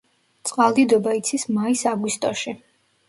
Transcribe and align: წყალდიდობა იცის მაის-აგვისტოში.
წყალდიდობა 0.51 1.13
იცის 1.19 1.45
მაის-აგვისტოში. 1.59 2.57